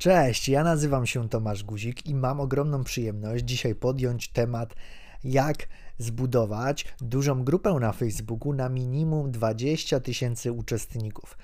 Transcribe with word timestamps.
Cześć, 0.00 0.48
ja 0.48 0.64
nazywam 0.64 1.06
się 1.06 1.28
Tomasz 1.28 1.64
Guzik 1.64 2.06
i 2.06 2.14
mam 2.14 2.40
ogromną 2.40 2.84
przyjemność 2.84 3.44
dzisiaj 3.44 3.74
podjąć 3.74 4.28
temat, 4.28 4.74
jak 5.24 5.68
zbudować 5.98 6.84
dużą 7.00 7.44
grupę 7.44 7.72
na 7.80 7.92
Facebooku 7.92 8.52
na 8.52 8.68
minimum 8.68 9.30
20 9.30 10.00
tysięcy 10.00 10.52
uczestników. 10.52 11.38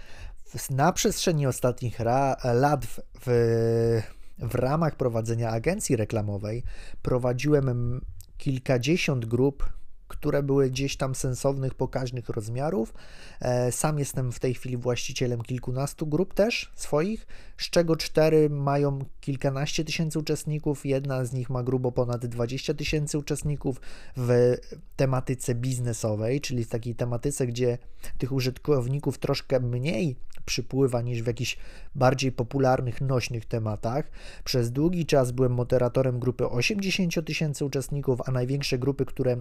Na 0.71 0.93
przestrzeni 0.93 1.47
ostatnich 1.47 1.99
lat 2.45 2.87
w, 2.87 3.01
w, 3.21 4.03
w 4.39 4.55
ramach 4.55 4.97
prowadzenia 4.97 5.51
agencji 5.51 5.97
reklamowej 5.97 6.63
prowadziłem 7.03 8.01
kilkadziesiąt 8.39 9.27
grup 9.27 9.73
które 10.09 10.43
były 10.43 10.71
gdzieś 10.71 10.97
tam 10.97 11.15
sensownych, 11.15 11.75
pokaźnych 11.75 12.29
rozmiarów. 12.29 12.95
E, 13.41 13.73
sam 13.73 13.99
jestem 13.99 14.33
w 14.33 14.39
tej 14.39 14.55
chwili 14.55 14.77
właścicielem 14.77 15.43
kilkunastu 15.43 16.07
grup 16.07 16.35
też 16.35 16.73
swoich, 16.75 17.27
z 17.59 17.71
czego 17.71 17.97
cztery 17.97 18.51
mają 18.51 18.99
kilkanaście 19.21 19.85
tysięcy 19.85 20.19
uczestników, 20.19 20.87
jedna 20.87 21.25
z 21.25 21.33
nich 21.33 21.51
ma 21.51 21.63
grubo 21.63 21.93
ponad 21.93 22.27
20 22.27 22.75
tysięcy 22.75 23.19
uczestników 23.19 23.81
w 24.17 24.57
tematyce 24.97 25.55
biznesowej, 25.55 26.41
czyli 26.41 26.65
w 26.65 26.69
takiej 26.69 26.95
tematyce, 26.95 27.47
gdzie 27.47 27.79
tych 28.19 28.33
użytkowników 28.33 29.19
troszkę 29.19 29.61
mniej 29.61 30.17
przypływa 30.47 31.03
niż 31.03 31.23
w 31.23 31.27
jakichś 31.27 31.57
bardziej 31.95 32.33
popularnych, 32.33 33.01
nośnych 33.01 33.45
tematach. 33.45 34.11
Przez 34.45 34.73
długi 34.73 35.07
czas 35.07 35.33
byłem 35.33 35.53
moderatorem 35.53 36.21
grupy 36.21 36.49
80 36.49 37.27
tysięcy 37.27 37.65
uczestników, 37.65 38.21
a 38.27 38.31
największe 38.31 38.79
grupy, 38.79 39.05
które 39.05 39.41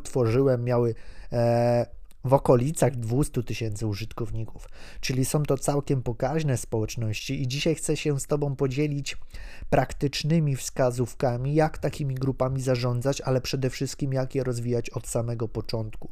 współtworzyłem, 0.00 0.64
miały 0.64 0.94
e, 1.32 1.86
w 2.24 2.34
okolicach 2.34 2.96
200 2.96 3.42
tysięcy 3.42 3.86
użytkowników, 3.86 4.68
czyli 5.00 5.24
są 5.24 5.42
to 5.42 5.58
całkiem 5.58 6.02
pokaźne 6.02 6.56
społeczności 6.56 7.42
i 7.42 7.48
dzisiaj 7.48 7.74
chcę 7.74 7.96
się 7.96 8.20
z 8.20 8.26
Tobą 8.26 8.56
podzielić 8.56 9.16
praktycznymi 9.70 10.56
wskazówkami, 10.56 11.54
jak 11.54 11.78
takimi 11.78 12.14
grupami 12.14 12.60
zarządzać, 12.60 13.20
ale 13.20 13.40
przede 13.40 13.70
wszystkim 13.70 14.12
jak 14.12 14.34
je 14.34 14.44
rozwijać 14.44 14.90
od 14.90 15.06
samego 15.06 15.48
początku. 15.48 16.10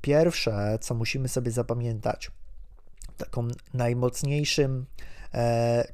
Pierwsze, 0.00 0.78
co 0.80 0.94
musimy 0.94 1.28
sobie 1.28 1.50
zapamiętać, 1.50 2.30
taką 3.16 3.48
najmocniejszym 3.74 4.86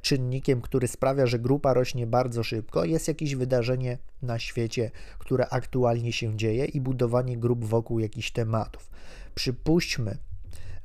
czynnikiem, 0.01 0.61
który 0.61 0.87
sprawia, 0.87 1.27
że 1.27 1.39
grupa 1.39 1.73
rośnie 1.73 2.07
bardzo 2.07 2.43
szybko, 2.43 2.85
jest 2.85 3.07
jakieś 3.07 3.35
wydarzenie 3.35 3.97
na 4.21 4.39
świecie, 4.39 4.91
które 5.19 5.49
aktualnie 5.49 6.13
się 6.13 6.37
dzieje 6.37 6.65
i 6.65 6.81
budowanie 6.81 7.37
grup 7.37 7.65
wokół 7.65 7.99
jakichś 7.99 8.31
tematów. 8.31 8.89
Przypuśćmy, 9.35 10.17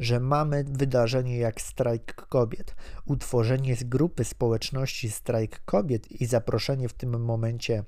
że 0.00 0.20
mamy 0.20 0.64
wydarzenie 0.64 1.38
jak 1.38 1.60
strajk 1.60 2.14
kobiet. 2.14 2.74
Utworzenie 3.06 3.76
z 3.76 3.84
grupy 3.84 4.24
społeczności 4.24 5.10
strajk 5.10 5.64
kobiet 5.64 6.20
i 6.20 6.26
zaproszenie 6.26 6.88
w 6.88 6.92
tym 6.92 7.24
momencie 7.24 7.84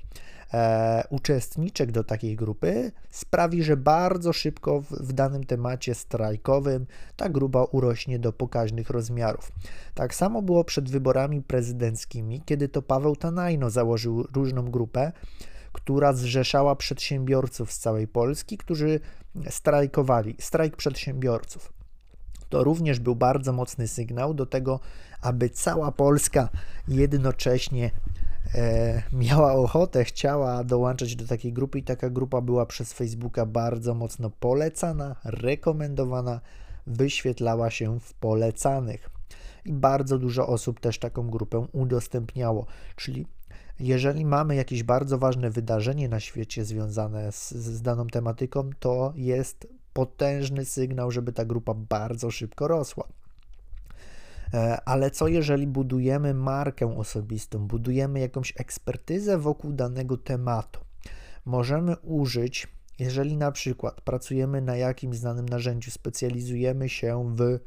e, 0.55 1.05
uczestniczek 1.11 1.93
do 1.93 2.05
takiej 2.05 2.37
grupy 2.37 2.93
sprawi, 3.11 3.63
że 3.63 3.77
bardzo 3.77 4.33
szybko 4.33 4.81
w, 4.81 4.91
w 4.91 5.13
danym 5.13 5.45
temacie 5.45 5.95
strajkowym 5.95 6.87
ta 7.17 7.29
grupa 7.29 7.63
urośnie 7.63 8.19
do 8.19 8.33
pokaźnych 8.33 8.91
rozmiarów. 8.91 9.53
Tak 9.95 10.15
samo 10.15 10.43
było 10.43 10.65
przed 10.65 10.91
wyborami 10.91 11.43
prezydenckimi, 11.43 12.43
kiedy 12.47 12.69
to 12.69 12.83
Paweł 12.83 13.17
Tanajno 13.17 13.71
założył 13.71 14.23
różną 14.23 14.71
grupę, 14.71 15.13
która 15.73 16.13
zrzeszała 16.13 16.77
przedsiębiorców 16.77 17.73
z 17.73 17.79
całej 17.79 18.09
Polski, 18.09 18.59
którzy 18.59 19.01
strajkowali, 19.51 20.37
strajk 20.39 20.77
przedsiębiorców. 20.77 21.73
To 22.49 22.65
również 22.65 23.01
był 23.01 23.17
bardzo 23.17 23.53
mocny 23.53 23.89
sygnał 23.89 24.35
do 24.35 24.47
tego, 24.47 24.81
aby 25.23 25.51
cała 25.51 25.93
Polska 25.93 26.49
jednocześnie 26.89 27.91
miała 29.13 29.53
ochotę, 29.53 30.05
chciała 30.05 30.65
dołączyć 30.65 31.17
do 31.17 31.27
takiej 31.27 31.53
grupy 31.53 31.79
i 31.79 31.83
taka 31.83 32.11
grupa 32.11 32.41
była 32.41 32.67
przez 32.67 32.93
Facebooka 32.93 33.47
bardzo 33.47 33.95
mocno 33.95 34.31
polecana, 34.31 35.17
rekomendowana, 35.25 36.41
wyświetlała 36.87 37.71
się 37.71 38.01
w 38.01 38.15
polecanych. 38.15 39.11
I 39.65 39.73
bardzo 39.73 40.19
dużo 40.19 40.47
osób 40.47 40.81
też 40.81 40.99
taką 40.99 41.31
grupę 41.31 41.67
udostępniało, 41.73 42.67
czyli 42.97 43.27
jeżeli 43.81 44.25
mamy 44.25 44.57
jakieś 44.57 44.83
bardzo 44.83 45.19
ważne 45.19 45.51
wydarzenie 45.51 46.09
na 46.09 46.21
świecie 46.21 46.65
związane 46.65 47.33
z, 47.33 47.51
z 47.53 47.83
daną 47.83 48.07
tematyką, 48.07 48.71
to 48.81 49.13
jest 49.17 49.67
potężny 49.93 50.65
sygnał, 50.65 51.11
żeby 51.11 51.33
ta 51.33 51.45
grupa 51.45 51.75
bardzo 51.75 52.31
szybko 52.31 52.69
rosła. 52.69 53.09
E, 54.55 54.81
ale 54.85 55.11
co 55.11 55.29
jeżeli 55.29 55.67
budujemy 55.67 56.35
markę 56.35 56.97
osobistą, 56.97 57.67
budujemy 57.67 58.21
jakąś 58.21 58.53
ekspertyzę 58.57 59.39
wokół 59.39 59.73
danego 59.73 60.17
tematu? 60.17 60.81
Możemy 61.45 61.97
użyć, 61.97 62.69
jeżeli 62.99 63.37
na 63.37 63.53
przykład 63.53 64.01
pracujemy 64.01 64.61
na 64.61 64.77
jakimś 64.77 65.17
znanym 65.17 65.49
narzędziu, 65.49 65.91
specjalizujemy 65.91 66.89
się 66.89 67.33
w 67.37 67.59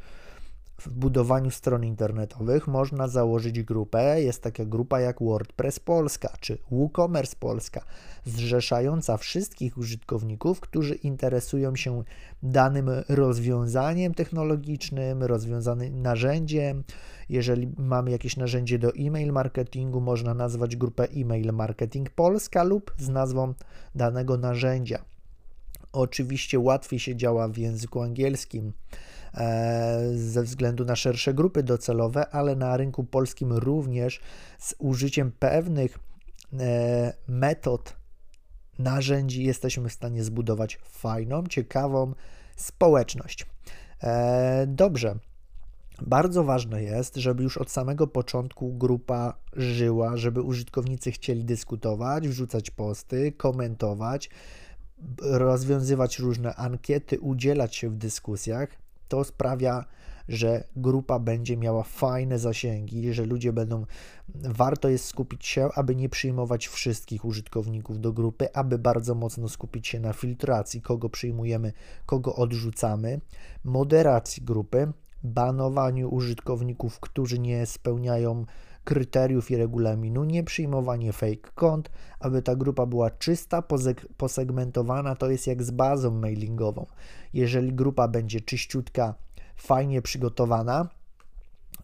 w 0.78 0.90
budowaniu 0.90 1.52
stron 1.52 1.86
internetowych 1.86 2.68
można 2.68 3.08
założyć 3.08 3.64
grupę. 3.64 4.22
Jest 4.22 4.42
taka 4.42 4.66
grupa 4.66 5.00
jak 5.00 5.20
WordPress 5.22 5.80
Polska 5.80 6.34
czy 6.40 6.58
WooCommerce 6.72 7.36
Polska, 7.40 7.86
zrzeszająca 8.26 9.18
wszystkich 9.18 9.78
użytkowników, 9.78 10.60
którzy 10.60 10.96
interesują 10.96 11.76
się 11.76 12.04
danym 12.44 12.90
rozwiązaniem 13.10 14.14
technologicznym, 14.14 15.24
rozwiązanym 15.24 16.02
narzędziem. 16.02 16.84
Jeżeli 17.30 17.68
mamy 17.78 18.12
jakieś 18.12 18.38
narzędzie 18.38 18.80
do 18.80 18.92
e-mail 18.94 19.32
marketingu, 19.32 20.02
można 20.02 20.34
nazwać 20.34 20.76
grupę 20.76 21.08
e-mail 21.16 21.54
marketing 21.54 22.10
Polska 22.10 22.64
lub 22.64 22.94
z 22.98 23.10
nazwą 23.10 23.54
danego 23.96 24.38
narzędzia. 24.38 25.06
Oczywiście 25.92 26.60
łatwiej 26.60 27.00
się 27.00 27.16
działa 27.16 27.48
w 27.48 27.58
języku 27.58 28.02
angielskim 28.02 28.74
ze 30.16 30.44
względu 30.44 30.86
na 30.86 30.96
szersze 30.96 31.34
grupy 31.34 31.64
docelowe, 31.64 32.30
ale 32.30 32.56
na 32.56 32.78
rynku 32.78 33.04
polskim 33.04 33.54
również 33.54 34.20
z 34.60 34.76
użyciem 34.80 35.32
pewnych 35.32 36.00
e, 36.60 37.14
metod, 37.28 37.96
narzędzi 38.80 39.44
jesteśmy 39.44 39.90
w 39.90 39.94
stanie 39.94 40.24
zbudować 40.24 40.80
fajną, 40.84 41.44
ciekawą 41.48 42.14
społeczność. 42.56 43.46
E, 44.04 44.66
dobrze. 44.68 45.16
Bardzo 46.02 46.44
ważne 46.44 46.84
jest, 46.84 47.16
żeby 47.16 47.44
już 47.44 47.58
od 47.58 47.72
samego 47.72 48.08
początku 48.08 48.74
grupa 48.74 49.34
żyła, 49.54 50.18
żeby 50.18 50.42
użytkownicy 50.42 51.12
chcieli 51.12 51.46
dyskutować, 51.46 52.28
wrzucać 52.28 52.72
posty, 52.72 53.32
komentować, 53.32 54.30
rozwiązywać 55.22 56.20
różne 56.20 56.56
ankiety, 56.56 57.20
udzielać 57.20 57.76
się 57.76 57.90
w 57.90 57.96
dyskusjach 57.96 58.83
to 59.08 59.24
sprawia, 59.24 59.86
że 60.28 60.64
grupa 60.76 61.20
będzie 61.20 61.58
miała 61.58 61.84
fajne 61.84 62.40
zasięgi, 62.40 63.14
że 63.14 63.26
ludzie 63.26 63.54
będą. 63.54 63.86
Warto 64.36 64.90
jest 64.90 65.06
skupić 65.06 65.46
się, 65.46 65.70
aby 65.76 65.96
nie 65.96 66.10
przyjmować 66.10 66.68
wszystkich 66.68 67.26
użytkowników 67.26 68.02
do 68.02 68.14
grupy, 68.14 68.54
aby 68.54 68.80
bardzo 68.80 69.16
mocno 69.16 69.50
skupić 69.50 69.88
się 69.88 70.00
na 70.00 70.14
filtracji, 70.14 70.82
kogo 70.82 71.10
przyjmujemy, 71.10 71.74
kogo 72.06 72.36
odrzucamy, 72.36 73.22
moderacji 73.64 74.44
grupy, 74.44 74.92
banowaniu 75.24 76.10
użytkowników, 76.10 77.00
którzy 77.00 77.40
nie 77.40 77.66
spełniają 77.66 78.46
kryteriów 78.84 79.52
i 79.52 79.58
regulaminu, 79.58 80.24
nie 80.24 80.44
przyjmowanie 80.44 81.14
fake 81.14 81.52
kont, 81.56 81.90
aby 82.20 82.42
ta 82.42 82.56
grupa 82.56 82.86
była 82.86 83.10
czysta, 83.10 83.64
posegmentowana, 84.18 85.16
to 85.16 85.30
jest 85.30 85.48
jak 85.48 85.64
z 85.64 85.72
bazą 85.72 86.12
mailingową. 86.12 86.86
Jeżeli 87.34 87.74
grupa 87.74 88.08
będzie 88.08 88.42
czyściutka, 88.42 89.16
fajnie 89.56 90.02
przygotowana, 90.02 90.90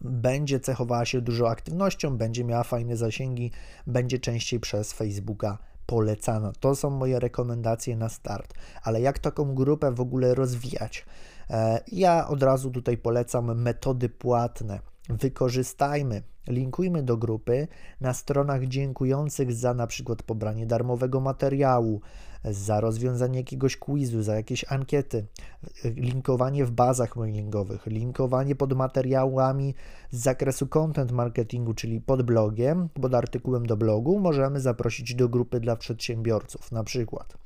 będzie 0.00 0.60
cechowała 0.60 1.04
się 1.04 1.20
dużą 1.20 1.48
aktywnością, 1.48 2.16
będzie 2.16 2.44
miała 2.44 2.64
fajne 2.64 2.96
zasięgi, 2.96 3.50
będzie 3.86 4.18
częściej 4.18 4.60
przez 4.60 4.92
Facebooka 4.92 5.58
polecana. 5.86 6.52
To 6.60 6.74
są 6.74 6.90
moje 6.90 7.20
rekomendacje 7.20 7.96
na 7.96 8.08
start. 8.08 8.54
Ale 8.82 9.00
jak 9.00 9.18
taką 9.18 9.54
grupę 9.54 9.92
w 9.92 10.00
ogóle 10.00 10.34
rozwijać? 10.34 11.06
E, 11.50 11.80
ja 11.92 12.28
od 12.28 12.42
razu 12.42 12.70
tutaj 12.70 12.96
polecam 12.96 13.60
metody 13.60 14.08
płatne. 14.08 14.80
Wykorzystajmy, 15.10 16.22
linkujmy 16.48 17.02
do 17.02 17.16
grupy 17.16 17.68
na 18.00 18.14
stronach 18.14 18.64
dziękujących 18.64 19.52
za 19.52 19.74
na 19.74 19.86
przykład 19.86 20.22
pobranie 20.22 20.66
darmowego 20.66 21.20
materiału, 21.20 22.00
za 22.44 22.80
rozwiązanie 22.80 23.38
jakiegoś 23.38 23.76
quizu, 23.76 24.22
za 24.22 24.36
jakieś 24.36 24.64
ankiety, 24.68 25.26
linkowanie 25.84 26.64
w 26.64 26.70
bazach 26.70 27.16
mailingowych, 27.16 27.86
linkowanie 27.86 28.56
pod 28.56 28.72
materiałami 28.72 29.74
z 30.10 30.18
zakresu 30.18 30.66
content 30.66 31.12
marketingu, 31.12 31.74
czyli 31.74 32.00
pod 32.00 32.22
blogiem, 32.22 32.88
pod 32.88 33.14
artykułem 33.14 33.66
do 33.66 33.76
blogu, 33.76 34.20
możemy 34.20 34.60
zaprosić 34.60 35.14
do 35.14 35.28
grupy 35.28 35.60
dla 35.60 35.76
przedsiębiorców 35.76 36.72
na 36.72 36.84
przykład. 36.84 37.36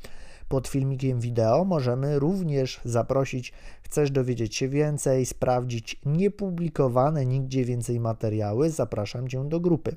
Pod 0.49 0.69
filmikiem 0.69 1.20
wideo 1.20 1.64
możemy 1.64 2.19
również 2.19 2.81
zaprosić, 2.85 3.52
chcesz 3.82 4.11
dowiedzieć 4.11 4.56
się 4.56 4.69
więcej, 4.69 5.26
sprawdzić 5.26 6.00
niepublikowane 6.06 7.26
nigdzie 7.26 7.64
więcej 7.64 8.00
materiały, 8.00 8.70
zapraszam 8.70 9.29
Cię 9.29 9.49
do 9.49 9.61
grupy. 9.61 9.96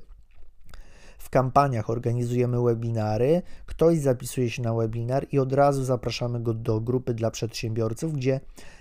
W 1.18 1.30
kampaniach 1.30 1.90
organizujemy 1.90 2.62
webinary, 2.62 3.42
ktoś 3.66 3.98
zapisuje 3.98 4.50
się 4.50 4.62
na 4.62 4.74
webinar 4.74 5.26
i 5.32 5.38
od 5.38 5.52
razu 5.52 5.84
zapraszamy 5.84 6.40
go 6.40 6.54
do 6.54 6.80
grupy 6.80 7.14
dla 7.14 7.30
przedsiębiorców, 7.30 8.12
gdzie 8.12 8.40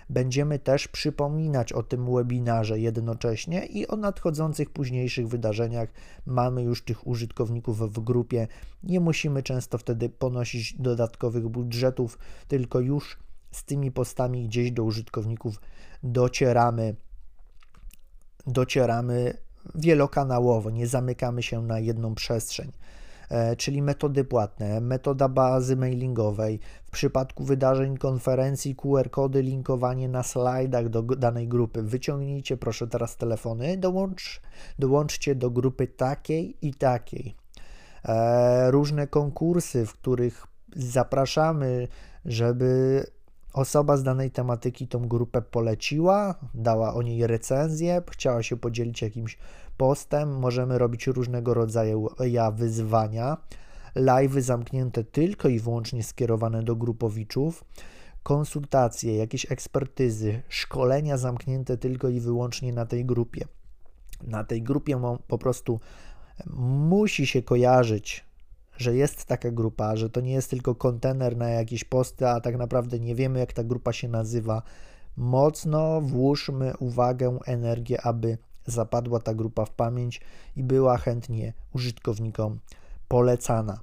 będziemy 0.09 0.59
też 0.59 0.87
przypominać 0.87 1.73
o 1.73 1.83
tym 1.83 2.15
webinarze 2.15 2.79
jednocześnie 2.79 3.65
i 3.65 3.87
o 3.87 3.95
nadchodzących 3.95 4.69
późniejszych 4.69 5.27
wydarzeniach. 5.27 5.89
Mamy 6.25 6.63
już 6.63 6.83
tych 6.83 7.07
użytkowników 7.07 7.93
w 7.93 7.99
grupie. 7.99 8.47
Nie 8.83 8.99
musimy 8.99 9.43
często 9.43 9.77
wtedy 9.77 10.09
ponosić 10.09 10.73
dodatkowych 10.73 11.47
budżetów, 11.47 12.19
tylko 12.47 12.79
już 12.79 13.17
z 13.51 13.63
tymi 13.63 13.91
postami 13.91 14.47
gdzieś 14.47 14.71
do 14.71 14.83
użytkowników 14.83 15.61
docieramy. 16.03 16.95
Docieramy 18.47 19.33
wielokanałowo, 19.75 20.69
nie 20.69 20.87
zamykamy 20.87 21.43
się 21.43 21.61
na 21.61 21.79
jedną 21.79 22.15
przestrzeń. 22.15 22.71
E, 23.29 23.55
czyli 23.55 23.81
metody 23.81 24.23
płatne, 24.23 24.81
metoda 24.81 25.29
bazy 25.29 25.75
mailingowej, 25.75 26.59
w 26.85 26.91
przypadku 26.91 27.43
wydarzeń, 27.43 27.97
konferencji, 27.97 28.75
QR-kody, 28.75 29.41
linkowanie 29.41 30.09
na 30.09 30.23
slajdach 30.23 30.89
do 30.89 31.01
danej 31.01 31.47
grupy. 31.47 31.83
Wyciągnijcie 31.83 32.57
proszę 32.57 32.87
teraz 32.87 33.17
telefony, 33.17 33.77
dołącz, 33.77 34.41
dołączcie 34.79 35.35
do 35.35 35.49
grupy 35.49 35.87
takiej 35.87 36.57
i 36.61 36.73
takiej. 36.73 37.35
E, 38.05 38.71
różne 38.71 39.07
konkursy, 39.07 39.85
w 39.85 39.93
których 39.93 40.47
zapraszamy, 40.75 41.87
żeby 42.25 43.03
osoba 43.53 43.97
z 43.97 44.03
danej 44.03 44.31
tematyki 44.31 44.87
tą 44.87 45.07
grupę 45.07 45.41
poleciła, 45.41 46.35
dała 46.53 46.93
o 46.93 47.01
niej 47.01 47.27
recenzję, 47.27 48.01
chciała 48.11 48.43
się 48.43 48.57
podzielić 48.57 49.01
jakimś 49.01 49.37
postem, 49.77 50.39
możemy 50.39 50.77
robić 50.77 51.07
różnego 51.07 51.53
rodzaju 51.53 52.09
wyzwania, 52.53 53.37
live'y 53.95 54.41
zamknięte 54.41 55.03
tylko 55.03 55.49
i 55.49 55.59
wyłącznie 55.59 56.03
skierowane 56.03 56.63
do 56.63 56.75
grupowiczów, 56.75 57.63
konsultacje, 58.23 59.17
jakieś 59.17 59.51
ekspertyzy, 59.51 60.41
szkolenia 60.49 61.17
zamknięte 61.17 61.77
tylko 61.77 62.09
i 62.09 62.19
wyłącznie 62.19 62.73
na 62.73 62.85
tej 62.85 63.05
grupie. 63.05 63.45
Na 64.21 64.43
tej 64.43 64.63
grupie 64.63 65.01
po 65.27 65.37
prostu 65.37 65.79
musi 66.89 67.27
się 67.27 67.41
kojarzyć 67.41 68.27
że 68.77 68.95
jest 68.95 69.25
taka 69.25 69.51
grupa, 69.51 69.95
że 69.95 70.09
to 70.09 70.21
nie 70.21 70.31
jest 70.31 70.49
tylko 70.49 70.75
kontener 70.75 71.37
na 71.37 71.49
jakieś 71.49 71.83
posty, 71.83 72.27
a 72.27 72.41
tak 72.41 72.57
naprawdę 72.57 72.99
nie 72.99 73.15
wiemy, 73.15 73.39
jak 73.39 73.53
ta 73.53 73.63
grupa 73.63 73.93
się 73.93 74.07
nazywa. 74.07 74.61
Mocno 75.17 76.01
włóżmy 76.01 76.77
uwagę, 76.77 77.37
energię, 77.45 78.01
aby 78.01 78.37
zapadła 78.67 79.19
ta 79.19 79.33
grupa 79.33 79.65
w 79.65 79.71
pamięć 79.71 80.21
i 80.55 80.63
była 80.63 80.97
chętnie 80.97 81.53
użytkownikom 81.73 82.59
polecana. 83.07 83.79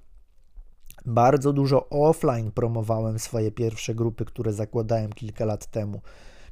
Bardzo 1.06 1.52
dużo 1.52 1.88
offline 1.88 2.50
promowałem 2.50 3.18
swoje 3.18 3.50
pierwsze 3.50 3.94
grupy, 3.94 4.24
które 4.24 4.52
zakładałem 4.52 5.12
kilka 5.12 5.44
lat 5.44 5.66
temu 5.66 6.00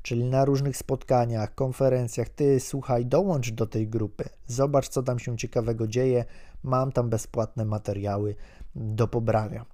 czyli 0.02 0.24
na 0.24 0.44
różnych 0.44 0.76
spotkaniach, 0.76 1.54
konferencjach, 1.54 2.28
ty 2.28 2.60
słuchaj, 2.60 3.06
dołącz 3.06 3.50
do 3.50 3.66
tej 3.66 3.88
grupy, 3.88 4.24
zobacz 4.46 4.88
co 4.88 5.02
tam 5.02 5.18
się 5.18 5.36
ciekawego 5.36 5.88
dzieje, 5.88 6.24
mam 6.62 6.92
tam 6.92 7.10
bezpłatne 7.10 7.64
materiały 7.64 8.34
do 8.74 9.08
pobrania. 9.08 9.64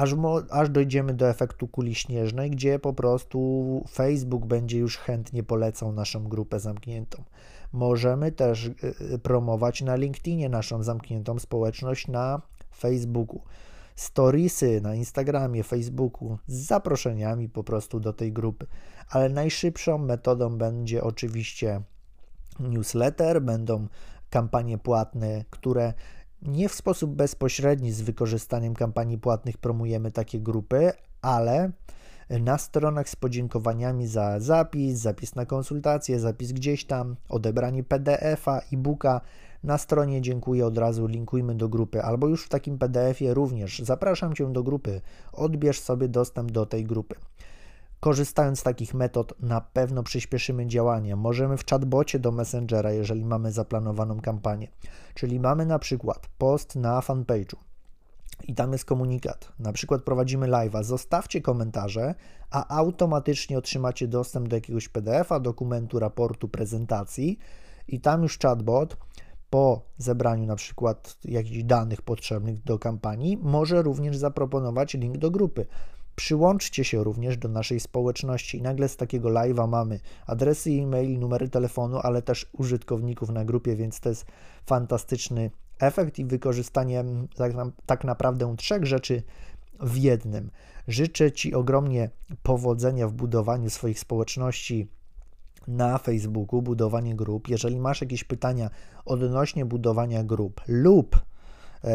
Aż, 0.00 0.14
aż 0.50 0.70
dojdziemy 0.70 1.14
do 1.14 1.28
efektu 1.28 1.68
kuli 1.68 1.94
śnieżnej, 1.94 2.50
gdzie 2.50 2.78
po 2.78 2.92
prostu 2.92 3.84
Facebook 3.90 4.46
będzie 4.46 4.78
już 4.78 4.96
chętnie 4.96 5.42
polecał 5.42 5.92
naszą 5.92 6.24
grupę 6.24 6.60
zamkniętą. 6.60 7.22
Możemy 7.72 8.32
też 8.32 8.66
y, 8.66 8.74
y, 9.14 9.18
promować 9.18 9.82
na 9.82 9.96
LinkedInie 9.96 10.48
naszą 10.48 10.82
zamkniętą 10.82 11.38
społeczność 11.38 12.08
na 12.08 12.42
Facebooku 12.76 13.40
storiesy 13.96 14.80
na 14.80 14.94
Instagramie, 14.94 15.62
Facebooku 15.62 16.38
z 16.46 16.54
zaproszeniami 16.54 17.48
po 17.48 17.64
prostu 17.64 18.00
do 18.00 18.12
tej 18.12 18.32
grupy. 18.32 18.66
Ale 19.10 19.28
najszybszą 19.28 19.98
metodą 19.98 20.58
będzie 20.58 21.04
oczywiście 21.04 21.82
newsletter, 22.60 23.42
będą 23.42 23.86
kampanie 24.30 24.78
płatne, 24.78 25.44
które 25.50 25.92
nie 26.42 26.68
w 26.68 26.74
sposób 26.74 27.10
bezpośredni 27.10 27.92
z 27.92 28.00
wykorzystaniem 28.00 28.74
kampanii 28.74 29.18
płatnych 29.18 29.58
promujemy 29.58 30.10
takie 30.10 30.40
grupy, 30.40 30.92
ale 31.22 31.70
na 32.30 32.58
stronach 32.58 33.08
z 33.08 33.16
podziękowaniami 33.16 34.06
za 34.06 34.40
zapis, 34.40 34.98
zapis 34.98 35.34
na 35.34 35.46
konsultację, 35.46 36.20
zapis 36.20 36.52
gdzieś 36.52 36.84
tam, 36.84 37.16
odebranie 37.28 37.84
PDF-a, 37.84 38.60
e-booka. 38.72 39.20
Na 39.64 39.78
stronie 39.78 40.22
dziękuję 40.22 40.66
od 40.66 40.78
razu, 40.78 41.06
linkujmy 41.06 41.54
do 41.54 41.68
grupy, 41.68 42.02
albo 42.02 42.28
już 42.28 42.44
w 42.44 42.48
takim 42.48 42.78
PDF-ie 42.78 43.34
również. 43.34 43.78
Zapraszam 43.78 44.34
Cię 44.34 44.52
do 44.52 44.62
grupy, 44.62 45.00
odbierz 45.32 45.80
sobie 45.80 46.08
dostęp 46.08 46.50
do 46.50 46.66
tej 46.66 46.84
grupy. 46.84 47.14
Korzystając 48.00 48.60
z 48.60 48.62
takich 48.62 48.94
metod, 48.94 49.34
na 49.40 49.60
pewno 49.60 50.02
przyspieszymy 50.02 50.66
działanie. 50.66 51.16
Możemy 51.16 51.56
w 51.56 51.66
chatbocie 51.66 52.18
do 52.18 52.32
Messengera, 52.32 52.92
jeżeli 52.92 53.24
mamy 53.24 53.52
zaplanowaną 53.52 54.20
kampanię. 54.20 54.68
Czyli 55.14 55.40
mamy 55.40 55.66
na 55.66 55.78
przykład 55.78 56.28
post 56.38 56.76
na 56.76 57.00
fanpage'u 57.00 57.56
i 58.48 58.54
tam 58.54 58.72
jest 58.72 58.84
komunikat. 58.84 59.52
Na 59.58 59.72
przykład 59.72 60.02
prowadzimy 60.02 60.46
live'a, 60.46 60.84
zostawcie 60.84 61.40
komentarze, 61.40 62.14
a 62.50 62.76
automatycznie 62.76 63.58
otrzymacie 63.58 64.08
dostęp 64.08 64.48
do 64.48 64.56
jakiegoś 64.56 64.88
PDF-a, 64.88 65.40
dokumentu, 65.40 65.98
raportu, 65.98 66.48
prezentacji 66.48 67.38
i 67.88 68.00
tam 68.00 68.22
już 68.22 68.38
chatbot 68.38 68.96
po 69.50 69.82
zebraniu 69.98 70.46
na 70.46 70.56
przykład 70.56 71.18
jakichś 71.24 71.62
danych 71.62 72.02
potrzebnych 72.02 72.62
do 72.62 72.78
kampanii 72.78 73.38
może 73.42 73.82
również 73.82 74.16
zaproponować 74.16 74.94
link 74.94 75.18
do 75.18 75.30
grupy. 75.30 75.66
Przyłączcie 76.20 76.84
się 76.84 77.04
również 77.04 77.36
do 77.36 77.48
naszej 77.48 77.80
społeczności 77.80 78.58
i 78.58 78.62
nagle 78.62 78.88
z 78.88 78.96
takiego 78.96 79.28
live'a 79.28 79.68
mamy 79.68 80.00
adresy 80.26 80.70
e-mail, 80.70 81.18
numery 81.18 81.48
telefonu, 81.48 81.98
ale 82.02 82.22
też 82.22 82.46
użytkowników 82.52 83.30
na 83.30 83.44
grupie, 83.44 83.76
więc 83.76 84.00
to 84.00 84.08
jest 84.08 84.26
fantastyczny 84.66 85.50
efekt 85.78 86.18
i 86.18 86.24
wykorzystanie 86.24 87.04
tak, 87.34 87.52
tak 87.86 88.04
naprawdę 88.04 88.56
trzech 88.56 88.86
rzeczy 88.86 89.22
w 89.80 89.96
jednym. 89.96 90.50
Życzę 90.88 91.32
Ci 91.32 91.54
ogromnie 91.54 92.10
powodzenia 92.42 93.08
w 93.08 93.12
budowaniu 93.12 93.70
swoich 93.70 94.00
społeczności 94.00 94.88
na 95.68 95.98
Facebooku, 95.98 96.62
budowanie 96.62 97.16
grup. 97.16 97.48
Jeżeli 97.48 97.80
masz 97.80 98.00
jakieś 98.00 98.24
pytania 98.24 98.70
odnośnie 99.04 99.64
budowania 99.64 100.24
grup 100.24 100.60
lub 100.68 101.29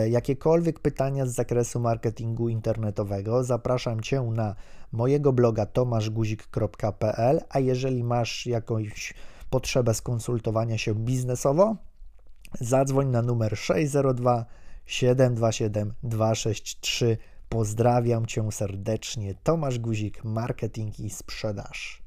jakiekolwiek 0.10 0.80
pytania 0.80 1.26
z 1.26 1.34
zakresu 1.34 1.80
marketingu 1.80 2.50
internetowego, 2.50 3.44
zapraszam 3.44 4.02
Cię 4.02 4.22
na 4.22 4.56
mojego 4.92 5.34
bloga 5.34 5.66
tomaszguzik.pl, 5.66 7.42
a 7.50 7.60
jeżeli 7.60 8.04
masz 8.04 8.46
jakąś 8.46 9.14
potrzebę 9.50 9.94
skonsultowania 9.94 10.78
się 10.78 10.96
biznesowo, 10.96 11.76
Zadzwoń 12.60 13.08
na 13.08 13.22
numer 13.22 13.58
602 13.58 14.46
727 14.86 15.94
263. 16.04 17.18
Pozdrawiam 17.50 18.26
Cię 18.26 18.52
serdecznie. 18.52 19.36
Tomasz 19.44 19.80
Guzik, 19.80 20.24
marketing 20.24 21.00
i 21.00 21.10
sprzedaż. 21.10 22.05